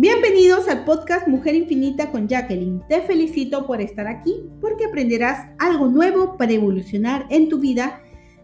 Bienvenidos 0.00 0.68
al 0.68 0.84
podcast 0.84 1.26
Mujer 1.26 1.56
Infinita 1.56 2.12
con 2.12 2.28
Jacqueline. 2.28 2.84
Te 2.88 3.02
felicito 3.02 3.66
por 3.66 3.80
estar 3.80 4.06
aquí 4.06 4.32
porque 4.60 4.84
aprenderás 4.84 5.48
algo 5.58 5.88
nuevo 5.88 6.36
para 6.36 6.52
evolucionar 6.52 7.26
en 7.30 7.48
tu 7.48 7.58
vida 7.58 8.00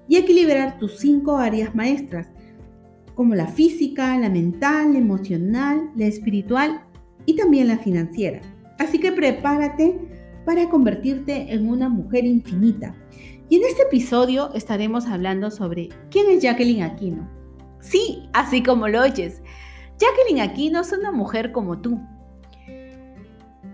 y 0.08 0.16
equilibrar 0.16 0.80
tus 0.80 0.98
cinco 0.98 1.36
áreas 1.36 1.72
maestras, 1.72 2.26
como 3.14 3.36
la 3.36 3.46
física, 3.46 4.18
la 4.18 4.30
mental, 4.30 4.94
la 4.94 4.98
emocional, 4.98 5.92
la 5.94 6.06
espiritual 6.06 6.82
y 7.24 7.36
también 7.36 7.68
la 7.68 7.78
financiera. 7.78 8.40
Así 8.80 8.98
que 8.98 9.12
prepárate 9.12 9.96
para 10.44 10.68
convertirte 10.68 11.54
en 11.54 11.68
una 11.68 11.88
mujer 11.88 12.24
infinita. 12.24 12.96
Y 13.48 13.58
en 13.58 13.62
este 13.62 13.82
episodio 13.82 14.52
estaremos 14.54 15.06
hablando 15.06 15.52
sobre 15.52 15.90
quién 16.10 16.28
es 16.30 16.42
Jacqueline 16.42 16.82
Aquino. 16.82 17.30
Sí, 17.78 18.28
así 18.32 18.60
como 18.60 18.88
lo 18.88 19.02
oyes. 19.02 19.40
Jacqueline 19.98 20.40
Aquino 20.40 20.80
es 20.80 20.92
una 20.92 21.12
mujer 21.12 21.52
como 21.52 21.78
tú, 21.78 22.00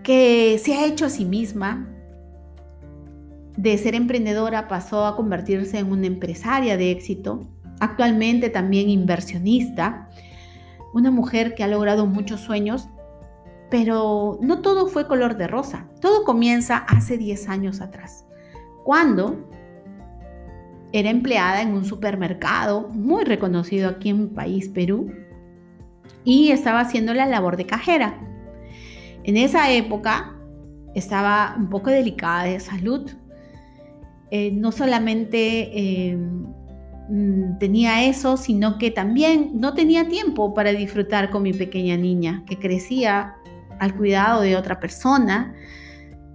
que 0.03 0.59
se 0.63 0.73
ha 0.73 0.85
hecho 0.85 1.05
a 1.05 1.09
sí 1.09 1.25
misma. 1.25 1.87
De 3.57 3.77
ser 3.77 3.95
emprendedora 3.95 4.67
pasó 4.67 5.05
a 5.05 5.15
convertirse 5.15 5.77
en 5.79 5.91
una 5.91 6.07
empresaria 6.07 6.77
de 6.77 6.91
éxito, 6.91 7.41
actualmente 7.79 8.49
también 8.49 8.89
inversionista, 8.89 10.09
una 10.93 11.11
mujer 11.11 11.53
que 11.55 11.63
ha 11.63 11.67
logrado 11.67 12.05
muchos 12.05 12.41
sueños, 12.41 12.87
pero 13.69 14.37
no 14.41 14.61
todo 14.61 14.87
fue 14.87 15.07
color 15.07 15.37
de 15.37 15.47
rosa. 15.47 15.87
Todo 16.01 16.23
comienza 16.23 16.77
hace 16.77 17.17
10 17.17 17.49
años 17.49 17.81
atrás, 17.81 18.25
cuando 18.83 19.47
era 20.93 21.09
empleada 21.09 21.61
en 21.61 21.73
un 21.73 21.85
supermercado 21.85 22.89
muy 22.89 23.23
reconocido 23.23 23.89
aquí 23.89 24.09
en 24.09 24.19
mi 24.23 24.27
país, 24.27 24.67
Perú, 24.69 25.11
y 26.23 26.51
estaba 26.51 26.81
haciendo 26.81 27.13
la 27.13 27.25
labor 27.25 27.57
de 27.57 27.65
cajera. 27.65 28.19
En 29.23 29.37
esa 29.37 29.71
época 29.71 30.35
estaba 30.95 31.55
un 31.57 31.69
poco 31.69 31.89
delicada 31.89 32.43
de 32.43 32.59
salud. 32.59 33.09
Eh, 34.29 34.51
no 34.51 34.71
solamente 34.71 35.69
eh, 35.73 36.17
mm, 37.09 37.57
tenía 37.59 38.05
eso, 38.05 38.37
sino 38.37 38.77
que 38.77 38.91
también 38.91 39.51
no 39.55 39.73
tenía 39.73 40.07
tiempo 40.07 40.53
para 40.53 40.71
disfrutar 40.71 41.29
con 41.29 41.43
mi 41.43 41.53
pequeña 41.53 41.97
niña, 41.97 42.43
que 42.47 42.57
crecía 42.57 43.35
al 43.79 43.95
cuidado 43.95 44.41
de 44.41 44.55
otra 44.55 44.79
persona, 44.79 45.53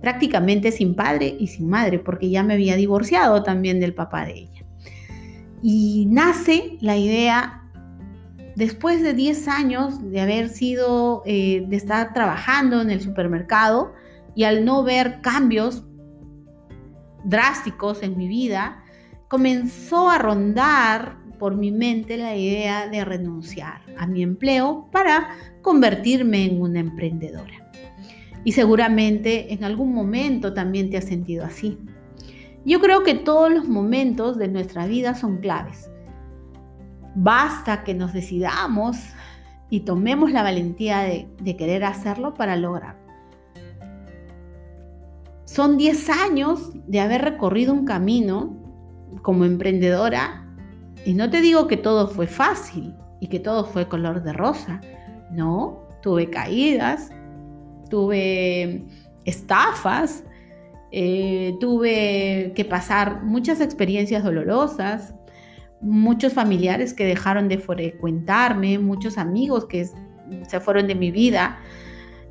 prácticamente 0.00 0.72
sin 0.72 0.94
padre 0.94 1.36
y 1.38 1.46
sin 1.46 1.68
madre, 1.68 1.98
porque 1.98 2.28
ya 2.28 2.42
me 2.42 2.54
había 2.54 2.76
divorciado 2.76 3.42
también 3.42 3.80
del 3.80 3.94
papá 3.94 4.26
de 4.26 4.32
ella. 4.32 4.64
Y 5.62 6.06
nace 6.10 6.76
la 6.80 6.96
idea 6.96 7.65
después 8.56 9.02
de 9.02 9.12
10 9.12 9.48
años 9.48 10.10
de 10.10 10.20
haber 10.20 10.48
sido, 10.48 11.22
eh, 11.26 11.64
de 11.68 11.76
estar 11.76 12.12
trabajando 12.12 12.80
en 12.80 12.90
el 12.90 13.00
supermercado 13.00 13.92
y 14.34 14.44
al 14.44 14.64
no 14.64 14.82
ver 14.82 15.20
cambios 15.20 15.84
drásticos 17.22 18.02
en 18.02 18.16
mi 18.16 18.28
vida, 18.28 18.82
comenzó 19.28 20.08
a 20.08 20.18
rondar 20.18 21.18
por 21.38 21.54
mi 21.54 21.70
mente 21.70 22.16
la 22.16 22.34
idea 22.34 22.88
de 22.88 23.04
renunciar 23.04 23.82
a 23.98 24.06
mi 24.06 24.22
empleo 24.22 24.88
para 24.90 25.28
convertirme 25.60 26.46
en 26.46 26.62
una 26.62 26.80
emprendedora. 26.80 27.70
Y 28.42 28.52
seguramente 28.52 29.52
en 29.52 29.64
algún 29.64 29.92
momento 29.92 30.54
también 30.54 30.88
te 30.88 30.96
has 30.96 31.04
sentido 31.04 31.44
así. 31.44 31.78
Yo 32.64 32.80
creo 32.80 33.02
que 33.02 33.14
todos 33.14 33.52
los 33.52 33.68
momentos 33.68 34.38
de 34.38 34.48
nuestra 34.48 34.86
vida 34.86 35.14
son 35.14 35.38
claves 35.38 35.90
Basta 37.18 37.82
que 37.82 37.94
nos 37.94 38.12
decidamos 38.12 38.98
y 39.70 39.80
tomemos 39.80 40.30
la 40.32 40.42
valentía 40.42 41.00
de, 41.00 41.56
querer 41.56 41.82
hacerlo 41.82 42.34
para 42.34 42.56
lograrlo. 42.56 43.00
Son 45.46 45.78
10 45.78 46.10
años 46.10 46.72
de 46.86 47.00
haber 47.00 47.22
recorrido 47.22 47.72
un 47.72 47.86
camino 47.86 48.54
como 49.22 49.46
emprendedora 49.46 50.44
y 51.06 51.14
no 51.14 51.30
te 51.30 51.40
digo 51.40 51.66
que 51.68 51.78
todo 51.78 52.08
fue 52.08 52.26
fácil 52.26 52.94
y 53.18 53.28
que 53.28 53.40
todo 53.40 53.64
fue 53.64 53.88
color 53.88 54.22
de 54.22 54.34
rosa. 54.34 54.82
No, 55.30 55.88
tuve 56.02 56.28
caídas, 56.28 57.10
tuve 57.88 58.84
estafas, 59.24 60.22
eh, 60.92 61.56
tuve 61.60 62.52
que 62.54 62.66
pasar 62.66 63.22
muchas 63.22 63.62
experiencias 63.62 64.22
dolorosas, 64.22 65.14
muchos 65.80 66.32
familiares 66.32 66.94
que 66.94 67.04
dejaron 67.04 67.48
de 67.48 67.58
frecuentarme, 67.58 68.78
muchos 68.78 69.18
amigos 69.18 69.66
que 69.66 69.88
se 70.48 70.60
fueron 70.60 70.86
de 70.86 70.94
mi 70.94 71.10
vida. 71.10 71.58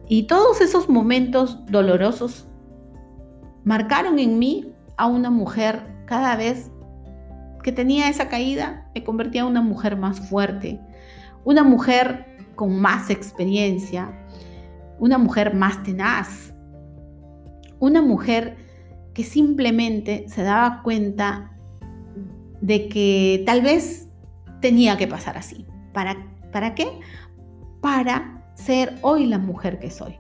Y 0.08 0.24
todos 0.24 0.62
esos 0.62 0.90
momentos 0.90 1.66
dolorosos 1.68 2.48
marcaron 3.64 4.20
en 4.20 4.40
mí 4.40 4.74
a 4.98 5.08
una 5.08 5.30
mujer 5.30 5.82
cada 6.06 6.36
vez 6.36 6.72
que 7.64 7.72
tenía 7.72 8.10
esa 8.10 8.30
caída, 8.30 8.90
me 8.94 9.04
convertía 9.04 9.42
en 9.42 9.48
una 9.48 9.62
mujer 9.62 9.98
más 9.98 10.20
fuerte, 10.20 10.80
una 11.44 11.64
mujer 11.64 12.38
con 12.54 12.80
más 12.80 13.10
experiencia, 13.10 14.12
una 15.00 15.18
mujer 15.18 15.56
más 15.56 15.82
tenaz, 15.82 16.54
una 17.80 18.02
mujer 18.02 18.58
que 19.16 19.24
simplemente 19.24 20.26
se 20.28 20.44
daba 20.44 20.84
cuenta 20.84 21.55
de 22.62 22.88
que 22.88 23.44
tal 23.46 23.62
vez 23.62 24.08
tenía 24.62 24.98
que 24.98 25.08
pasar 25.08 25.38
así. 25.38 25.66
¿Para, 25.94 26.16
¿Para 26.52 26.76
qué? 26.76 26.88
Para 27.82 28.52
ser 28.56 28.98
hoy 29.02 29.26
la 29.26 29.38
mujer 29.38 29.80
que 29.80 29.92
soy. 29.92 30.18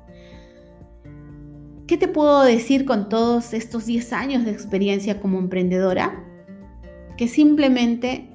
¿Qué 1.88 1.98
te 1.98 2.08
puedo 2.08 2.44
decir 2.44 2.86
con 2.86 3.10
todos 3.10 3.54
estos 3.54 3.86
10 3.86 4.14
años 4.14 4.46
de 4.46 4.52
experiencia 4.52 5.20
como 5.22 5.40
emprendedora? 5.40 6.24
Que 7.18 7.28
simplemente 7.28 8.30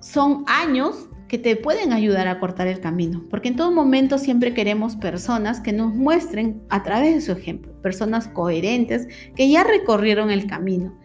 son 0.00 0.44
años 0.46 1.08
que 1.28 1.38
te 1.38 1.54
pueden 1.56 1.92
ayudar 1.92 2.26
a 2.26 2.40
cortar 2.40 2.66
el 2.66 2.80
camino, 2.80 3.24
porque 3.30 3.48
en 3.48 3.56
todo 3.56 3.70
momento 3.70 4.18
siempre 4.18 4.52
queremos 4.52 4.96
personas 4.96 5.60
que 5.60 5.72
nos 5.72 5.94
muestren 5.94 6.62
a 6.70 6.82
través 6.82 7.14
de 7.14 7.20
su 7.20 7.32
ejemplo, 7.32 7.72
personas 7.82 8.26
coherentes 8.26 9.06
que 9.36 9.48
ya 9.48 9.62
recorrieron 9.62 10.30
el 10.30 10.46
camino 10.46 10.98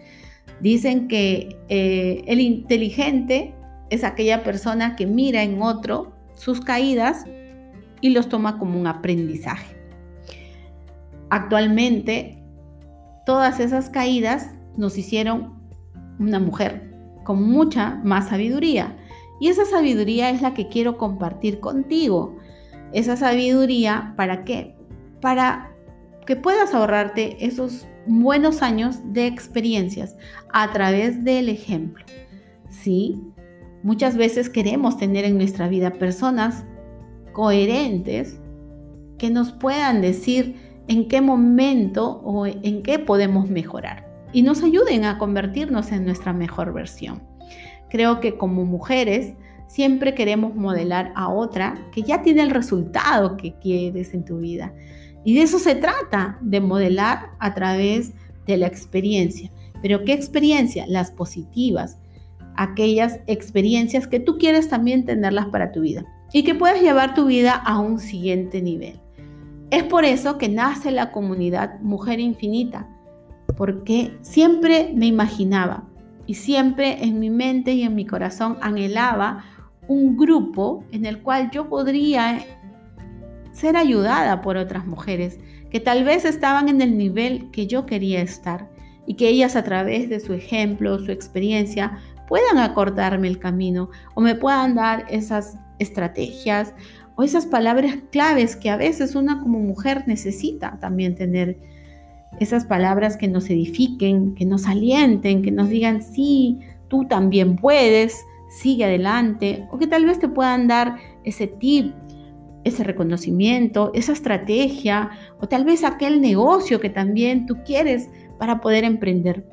Dicen 0.62 1.08
que 1.08 1.58
eh, 1.70 2.24
el 2.28 2.40
inteligente 2.40 3.54
es 3.90 4.04
aquella 4.04 4.44
persona 4.44 4.96
que 4.96 5.06
mira 5.06 5.44
en 5.44 5.62
otro 5.62 6.14
sus 6.34 6.62
caídas 6.62 7.26
y 8.02 8.10
los 8.10 8.30
toma 8.30 8.58
como 8.58 8.80
un 8.80 8.88
aprendizaje. 8.88 9.76
Actualmente, 11.30 12.44
todas 13.26 13.60
esas 13.60 13.90
caídas 13.90 14.52
nos 14.78 14.98
hicieron 14.98 15.56
una 16.20 16.40
mujer 16.40 16.94
con 17.24 17.44
mucha 17.44 18.00
más 18.04 18.30
sabiduría. 18.30 18.96
Y 19.40 19.50
esa 19.50 19.66
sabiduría 19.66 20.30
es 20.30 20.42
la 20.42 20.54
que 20.54 20.70
quiero 20.70 20.98
compartir 20.98 21.60
contigo. 21.60 22.38
Esa 22.94 23.18
sabiduría, 23.18 24.14
¿para 24.16 24.46
qué? 24.46 24.76
Para 25.20 25.72
que 26.26 26.36
puedas 26.36 26.74
ahorrarte 26.74 27.46
esos 27.46 27.88
buenos 28.08 28.62
años 28.62 29.00
de 29.14 29.28
experiencias 29.28 30.16
a 30.54 30.72
través 30.72 31.24
del 31.24 31.50
ejemplo. 31.50 32.06
Sí, 32.70 33.22
muchas 33.84 34.18
veces 34.18 34.50
queremos 34.50 34.98
tener 34.98 35.26
en 35.26 35.38
nuestra 35.38 35.68
vida 35.68 35.92
personas 35.94 36.66
coherentes 37.34 38.40
que 39.18 39.30
nos 39.30 39.52
puedan 39.52 40.02
decir 40.02 40.56
en 40.88 41.08
qué 41.08 41.22
momento 41.22 42.22
o 42.24 42.46
en 42.46 42.84
qué 42.84 43.00
podemos 43.00 43.50
mejorar 43.50 44.06
y 44.34 44.42
nos 44.42 44.64
ayuden 44.64 45.06
a 45.06 45.18
convertirnos 45.18 45.92
en 45.92 46.06
nuestra 46.06 46.34
mejor 46.34 46.74
versión. 46.74 47.24
Creo 47.90 48.20
que 48.20 48.38
como 48.38 48.66
mujeres 48.66 49.34
siempre 49.68 50.14
queremos 50.14 50.56
modelar 50.56 51.12
a 51.16 51.30
otra 51.30 51.76
que 51.92 52.02
ya 52.04 52.22
tiene 52.22 52.42
el 52.42 52.50
resultado 52.50 53.38
que 53.38 53.56
quieres 53.60 54.14
en 54.14 54.26
tu 54.26 54.40
vida 54.40 54.74
y 55.26 55.34
de 55.34 55.42
eso 55.42 55.60
se 55.60 55.76
trata, 55.76 56.38
de 56.40 56.62
modelar 56.62 57.32
a 57.40 57.54
través 57.56 58.14
de 58.46 58.58
la 58.58 58.68
experiencia. 58.68 59.52
Pero 59.82 60.06
¿qué 60.06 60.14
experiencia? 60.14 60.86
Las 60.88 61.12
positivas, 61.12 61.98
aquellas 62.56 63.20
experiencias 63.28 64.08
que 64.08 64.20
tú 64.20 64.38
quieres 64.38 64.70
también 64.70 65.04
tenerlas 65.04 65.48
para 65.48 65.72
tu 65.72 65.82
vida 65.82 66.06
y 66.32 66.44
que 66.44 66.56
puedas 66.56 66.82
llevar 66.82 67.16
tu 67.16 67.26
vida 67.26 67.54
a 67.54 67.80
un 67.80 68.00
siguiente 68.00 68.62
nivel. 68.62 69.00
Es 69.72 69.84
por 69.84 70.06
eso 70.06 70.38
que 70.38 70.48
nace 70.48 70.92
la 70.92 71.12
comunidad 71.12 71.80
Mujer 71.82 72.20
Infinita, 72.20 72.88
porque 73.58 74.16
siempre 74.22 74.92
me 74.94 75.08
imaginaba 75.08 75.86
y 76.28 76.36
siempre 76.36 77.04
en 77.04 77.20
mi 77.20 77.32
mente 77.32 77.74
y 77.74 77.82
en 77.82 77.96
mi 77.96 78.06
corazón 78.06 78.58
anhelaba 78.62 79.44
un 79.88 80.18
grupo 80.18 80.84
en 80.92 81.06
el 81.06 81.22
cual 81.22 81.50
yo 81.52 81.70
podría 81.70 82.44
ser 83.56 83.78
ayudada 83.78 84.42
por 84.42 84.58
otras 84.58 84.86
mujeres 84.86 85.40
que 85.72 85.80
tal 85.80 86.04
vez 86.04 86.26
estaban 86.26 86.68
en 86.68 86.82
el 86.82 86.98
nivel 86.98 87.50
que 87.52 87.68
yo 87.68 87.86
quería 87.86 88.22
estar 88.22 88.70
y 89.08 89.16
que 89.16 89.30
ellas 89.30 89.56
a 89.56 89.64
través 89.64 90.10
de 90.10 90.20
su 90.20 90.34
ejemplo, 90.34 91.00
su 91.00 91.12
experiencia, 91.12 92.00
puedan 92.28 92.58
acortarme 92.58 93.28
el 93.28 93.40
camino 93.40 93.90
o 94.14 94.22
me 94.22 94.36
puedan 94.36 94.76
dar 94.76 95.06
esas 95.10 95.58
estrategias 95.80 96.74
o 97.16 97.24
esas 97.24 97.46
palabras 97.46 97.96
claves 98.12 98.58
que 98.58 98.70
a 98.70 98.78
veces 98.78 99.16
una 99.16 99.40
como 99.40 99.60
mujer 99.60 100.04
necesita 100.06 100.78
también 100.82 101.16
tener. 101.16 101.58
Esas 102.42 102.66
palabras 102.66 103.16
que 103.16 103.30
nos 103.30 103.50
edifiquen, 103.50 104.36
que 104.36 104.46
nos 104.46 104.68
alienten, 104.68 105.42
que 105.42 105.52
nos 105.52 105.70
digan, 105.70 106.02
sí, 106.02 106.60
tú 106.90 107.06
también 107.08 107.56
puedes, 107.56 108.26
sigue 108.50 108.84
adelante, 108.84 109.66
o 109.72 109.78
que 109.78 109.88
tal 109.88 110.06
vez 110.06 110.20
te 110.20 110.28
puedan 110.28 110.68
dar 110.68 110.98
ese 111.24 111.48
tip, 111.48 111.94
ese 112.66 112.84
reconocimiento, 112.84 113.92
esa 113.94 114.12
estrategia, 114.12 115.12
o 115.40 115.48
tal 115.48 115.64
vez 115.64 115.84
aquel 115.84 116.20
negocio 116.20 116.82
que 116.82 116.90
también 116.90 117.46
tú 117.46 117.58
quieres 117.64 118.10
para 118.38 118.60
poder 118.60 118.84
emprender. 118.84 119.48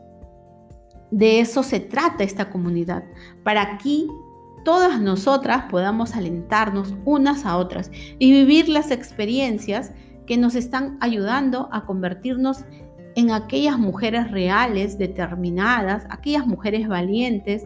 De 1.13 1.39
eso 1.41 1.63
se 1.63 1.79
trata 1.79 2.25
esta 2.25 2.51
comunidad, 2.51 3.05
para 3.45 3.63
aquí 3.63 4.09
todas 4.65 5.01
nosotras 5.01 5.65
podamos 5.71 6.17
alentarnos 6.17 6.95
unas 7.05 7.45
a 7.45 7.59
otras 7.59 7.91
y 8.19 8.33
vivir 8.33 8.69
las 8.69 8.91
experiencias 8.91 9.93
que 10.27 10.37
nos 10.39 10.55
están 10.55 10.97
ayudando 11.01 11.69
a 11.73 11.85
convertirnos 11.85 12.65
en 13.15 13.31
aquellas 13.31 13.79
mujeres 13.79 14.31
reales, 14.31 14.97
determinadas, 14.97 16.07
aquellas 16.09 16.47
mujeres 16.47 16.89
valientes, 16.89 17.65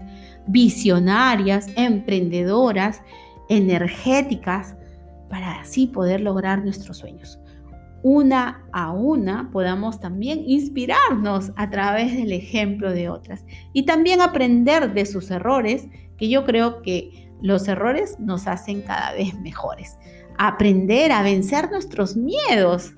visionarias, 0.48 1.69
emprendedoras, 1.76 3.02
energéticas, 3.48 4.75
para 5.28 5.61
así 5.61 5.87
poder 5.87 6.20
lograr 6.20 6.62
nuestros 6.62 6.99
sueños. 6.99 7.38
Una 8.02 8.64
a 8.73 8.93
una 8.93 9.50
podamos 9.50 9.99
también 9.99 10.43
inspirarnos 10.46 11.52
a 11.56 11.70
través 11.70 12.14
del 12.14 12.32
ejemplo 12.32 12.93
de 12.93 13.08
otras 13.08 13.44
y 13.73 13.84
también 13.84 14.20
aprender 14.20 14.94
de 14.94 15.06
sus 15.06 15.31
errores 15.31 15.88
que 16.17 16.28
yo 16.28 16.44
creo 16.44 16.82
que 16.82 17.31
los 17.43 17.69
errores 17.69 18.19
nos 18.19 18.46
hacen 18.46 18.82
cada 18.82 19.12
vez 19.12 19.38
mejores. 19.40 19.96
Aprender 20.38 21.12
a 21.12 21.23
vencer 21.23 21.70
nuestros 21.70 22.17
miedos, 22.17 22.94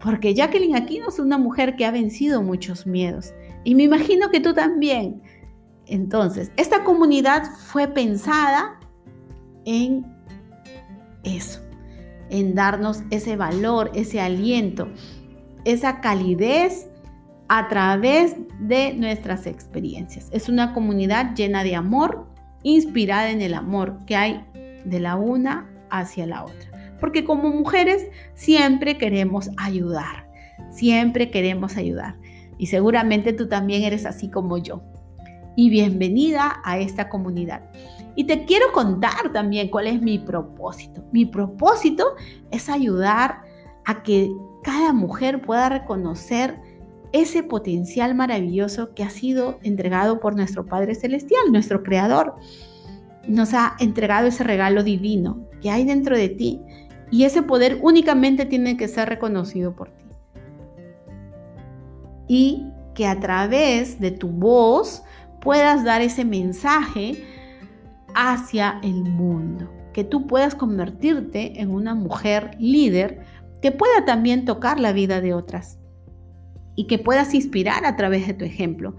porque 0.00 0.34
Jacqueline 0.34 0.76
Aquino 0.76 1.08
es 1.08 1.18
una 1.18 1.38
mujer 1.38 1.76
que 1.76 1.84
ha 1.84 1.90
vencido 1.90 2.42
muchos 2.42 2.86
miedos 2.86 3.32
y 3.64 3.74
me 3.74 3.82
imagino 3.82 4.30
que 4.30 4.40
tú 4.40 4.54
también. 4.54 5.22
Entonces, 5.86 6.52
esta 6.56 6.84
comunidad 6.84 7.44
fue 7.66 7.88
pensada 7.88 8.78
en 9.64 10.06
eso, 11.36 11.60
en 12.30 12.54
darnos 12.54 13.02
ese 13.10 13.36
valor, 13.36 13.90
ese 13.94 14.20
aliento, 14.20 14.88
esa 15.64 16.00
calidez 16.00 16.88
a 17.48 17.68
través 17.68 18.36
de 18.60 18.92
nuestras 18.94 19.46
experiencias. 19.46 20.28
Es 20.32 20.48
una 20.48 20.74
comunidad 20.74 21.34
llena 21.34 21.64
de 21.64 21.74
amor, 21.74 22.26
inspirada 22.62 23.30
en 23.30 23.40
el 23.40 23.54
amor 23.54 23.98
que 24.06 24.16
hay 24.16 24.44
de 24.84 25.00
la 25.00 25.16
una 25.16 25.70
hacia 25.90 26.26
la 26.26 26.44
otra. 26.44 26.96
Porque 27.00 27.24
como 27.24 27.50
mujeres 27.50 28.08
siempre 28.34 28.98
queremos 28.98 29.50
ayudar, 29.56 30.28
siempre 30.70 31.30
queremos 31.30 31.76
ayudar. 31.76 32.16
Y 32.58 32.66
seguramente 32.66 33.32
tú 33.32 33.48
también 33.48 33.84
eres 33.84 34.04
así 34.04 34.28
como 34.28 34.58
yo. 34.58 34.82
Y 35.56 35.70
bienvenida 35.70 36.60
a 36.64 36.78
esta 36.78 37.08
comunidad. 37.08 37.62
Y 38.18 38.24
te 38.24 38.44
quiero 38.46 38.72
contar 38.72 39.30
también 39.32 39.68
cuál 39.68 39.86
es 39.86 40.02
mi 40.02 40.18
propósito. 40.18 41.04
Mi 41.12 41.24
propósito 41.24 42.16
es 42.50 42.68
ayudar 42.68 43.42
a 43.84 44.02
que 44.02 44.28
cada 44.64 44.92
mujer 44.92 45.40
pueda 45.40 45.68
reconocer 45.68 46.58
ese 47.12 47.44
potencial 47.44 48.16
maravilloso 48.16 48.92
que 48.92 49.04
ha 49.04 49.10
sido 49.10 49.60
entregado 49.62 50.18
por 50.18 50.34
nuestro 50.34 50.66
Padre 50.66 50.96
Celestial, 50.96 51.52
nuestro 51.52 51.84
Creador. 51.84 52.34
Nos 53.28 53.54
ha 53.54 53.76
entregado 53.78 54.26
ese 54.26 54.42
regalo 54.42 54.82
divino 54.82 55.46
que 55.62 55.70
hay 55.70 55.84
dentro 55.84 56.16
de 56.16 56.28
ti 56.28 56.60
y 57.12 57.22
ese 57.22 57.42
poder 57.42 57.78
únicamente 57.82 58.46
tiene 58.46 58.76
que 58.76 58.88
ser 58.88 59.08
reconocido 59.08 59.76
por 59.76 59.90
ti. 59.90 60.04
Y 62.26 62.66
que 62.96 63.06
a 63.06 63.20
través 63.20 64.00
de 64.00 64.10
tu 64.10 64.26
voz 64.26 65.04
puedas 65.40 65.84
dar 65.84 66.00
ese 66.00 66.24
mensaje 66.24 67.37
hacia 68.20 68.80
el 68.82 69.04
mundo, 69.04 69.70
que 69.92 70.02
tú 70.02 70.26
puedas 70.26 70.56
convertirte 70.56 71.60
en 71.60 71.70
una 71.70 71.94
mujer 71.94 72.50
líder 72.58 73.20
que 73.62 73.70
pueda 73.70 74.04
también 74.04 74.44
tocar 74.44 74.80
la 74.80 74.92
vida 74.92 75.20
de 75.20 75.34
otras 75.34 75.78
y 76.74 76.88
que 76.88 76.98
puedas 76.98 77.32
inspirar 77.32 77.86
a 77.86 77.94
través 77.94 78.26
de 78.26 78.34
tu 78.34 78.44
ejemplo. 78.44 78.96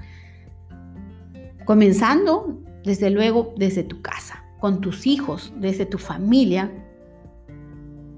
Comenzando, 1.65 2.61
desde 2.85 3.09
luego, 3.09 3.53
desde 3.57 3.83
tu 3.83 4.01
casa, 4.01 4.45
con 4.57 4.79
tus 4.79 5.05
hijos, 5.05 5.51
desde 5.57 5.85
tu 5.85 5.97
familia, 5.97 6.71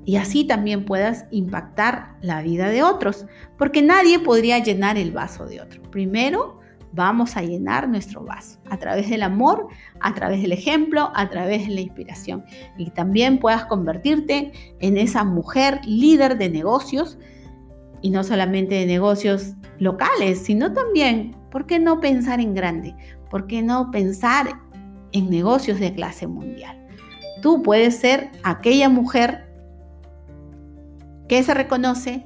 y 0.05 0.17
así 0.17 0.45
también 0.45 0.85
puedas 0.85 1.25
impactar 1.31 2.15
la 2.21 2.43
vida 2.43 2.69
de 2.69 2.83
otros, 2.83 3.25
porque 3.57 3.81
nadie 3.81 4.19
podría 4.19 4.59
llenar 4.59 4.99
el 4.99 5.11
vaso 5.11 5.47
de 5.47 5.61
otro. 5.61 5.81
Primero, 5.89 6.60
vamos 6.93 7.37
a 7.37 7.41
llenar 7.41 7.87
nuestro 7.87 8.23
vaso 8.23 8.59
a 8.69 8.77
través 8.77 9.09
del 9.09 9.23
amor, 9.23 9.67
a 9.99 10.13
través 10.13 10.41
del 10.41 10.51
ejemplo, 10.51 11.11
a 11.15 11.29
través 11.29 11.67
de 11.67 11.73
la 11.73 11.81
inspiración. 11.81 12.43
Y 12.77 12.89
también 12.91 13.39
puedas 13.39 13.65
convertirte 13.65 14.51
en 14.79 14.97
esa 14.97 15.23
mujer 15.23 15.79
líder 15.85 16.37
de 16.37 16.49
negocios 16.49 17.17
y 18.01 18.09
no 18.09 18.23
solamente 18.23 18.75
de 18.75 18.85
negocios 18.85 19.53
locales, 19.79 20.39
sino 20.39 20.73
también, 20.73 21.35
¿por 21.49 21.65
qué 21.65 21.79
no 21.79 21.99
pensar 21.99 22.39
en 22.39 22.53
grande? 22.53 22.95
¿Por 23.29 23.47
qué 23.47 23.61
no 23.61 23.91
pensar 23.91 24.59
en 25.11 25.29
negocios 25.29 25.79
de 25.79 25.93
clase 25.93 26.27
mundial? 26.27 26.77
Tú 27.41 27.63
puedes 27.63 27.97
ser 27.97 28.31
aquella 28.43 28.89
mujer 28.89 29.47
que 31.27 31.41
se 31.43 31.53
reconoce 31.53 32.25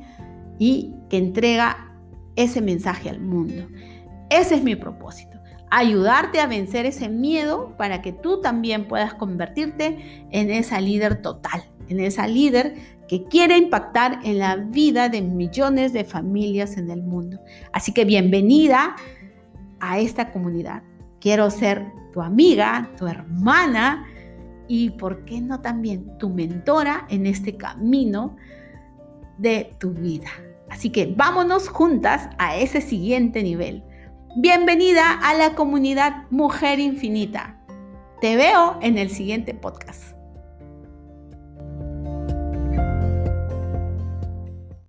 y 0.57 0.93
que 1.09 1.17
entrega 1.17 1.93
ese 2.35 2.61
mensaje 2.61 3.09
al 3.09 3.21
mundo. 3.21 3.67
Ese 4.29 4.55
es 4.55 4.63
mi 4.63 4.75
propósito, 4.75 5.39
ayudarte 5.69 6.39
a 6.39 6.47
vencer 6.47 6.85
ese 6.85 7.09
miedo 7.09 7.75
para 7.77 8.01
que 8.01 8.11
tú 8.11 8.41
también 8.41 8.87
puedas 8.87 9.13
convertirte 9.13 10.25
en 10.31 10.49
esa 10.49 10.81
líder 10.81 11.21
total, 11.21 11.63
en 11.89 11.99
esa 11.99 12.27
líder 12.27 12.75
que 13.07 13.25
quiere 13.25 13.57
impactar 13.57 14.19
en 14.23 14.39
la 14.39 14.55
vida 14.55 15.09
de 15.09 15.21
millones 15.21 15.93
de 15.93 16.03
familias 16.03 16.77
en 16.77 16.89
el 16.89 17.03
mundo. 17.03 17.39
Así 17.71 17.93
que 17.93 18.05
bienvenida 18.05 18.95
a 19.79 19.99
esta 19.99 20.31
comunidad. 20.31 20.81
Quiero 21.19 21.51
ser 21.51 21.85
tu 22.11 22.21
amiga, 22.21 22.89
tu 22.97 23.07
hermana 23.07 24.07
y, 24.67 24.91
¿por 24.91 25.25
qué 25.25 25.41
no 25.41 25.61
también 25.61 26.17
tu 26.17 26.29
mentora 26.29 27.05
en 27.09 27.27
este 27.27 27.55
camino 27.57 28.35
de 29.37 29.71
tu 29.79 29.91
vida? 29.91 30.29
Así 30.69 30.89
que 30.89 31.13
vámonos 31.15 31.69
juntas 31.69 32.29
a 32.39 32.57
ese 32.57 32.81
siguiente 32.81 33.43
nivel. 33.43 33.83
Bienvenida 34.37 35.13
a 35.23 35.33
la 35.33 35.55
comunidad 35.55 36.29
Mujer 36.29 36.81
Infinita. 36.81 37.57
Te 38.19 38.35
veo 38.35 38.77
en 38.81 38.97
el 38.97 39.09
siguiente 39.09 39.53
podcast. 39.53 40.14